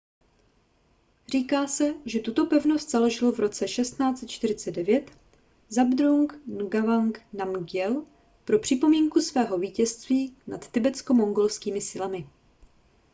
říká 1.27 1.67
se 1.67 1.93
že 2.05 2.19
tuto 2.19 2.45
pevnost 2.45 2.91
založil 2.91 3.31
v 3.31 3.39
roce 3.39 3.65
1649 3.65 5.11
zhabdrung 5.69 6.33
ngawang 6.47 7.21
namgyel 7.33 8.05
pro 8.45 8.59
připomínku 8.59 9.21
svého 9.21 9.57
vítězství 9.57 10.37
nad 10.47 10.67
tibetsko-mongolskými 10.71 11.81
silami 11.81 12.27